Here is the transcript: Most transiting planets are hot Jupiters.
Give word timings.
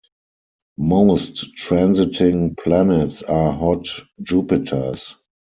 Most 0.79 1.53
transiting 1.55 2.55
planets 2.57 3.21
are 3.21 3.51
hot 3.53 3.87
Jupiters. 4.23 5.15